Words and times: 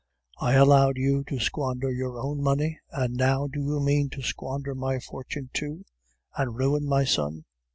'I 0.39 0.53
allowed 0.53 0.97
you 0.97 1.23
to 1.25 1.39
squander 1.39 1.91
your 1.91 2.17
own 2.19 2.41
money, 2.41 2.79
and 2.91 3.13
now 3.15 3.45
do 3.45 3.59
you 3.61 3.79
mean 3.79 4.09
to 4.09 4.23
squander 4.23 4.73
my 4.73 4.97
fortune, 4.97 5.51
too, 5.53 5.85
and 6.35 6.55
ruin 6.57 6.87
my 6.89 7.03
son? 7.03 7.45